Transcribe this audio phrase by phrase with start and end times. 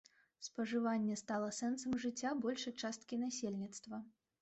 [0.45, 4.07] Спажыванне стала сэнсам жыцця большай часткі насельніцтва.